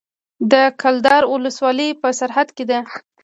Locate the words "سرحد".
2.19-2.47